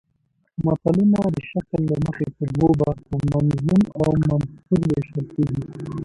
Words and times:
متلونه 0.65 1.19
د 1.35 1.37
شکل 1.51 1.81
له 1.91 1.97
مخې 2.05 2.25
په 2.35 2.43
دوو 2.53 2.69
برخو 2.81 3.13
منظوم 3.31 3.81
او 4.01 4.09
منثور 4.27 4.79
ویشل 4.89 5.21
کیږي 5.33 5.63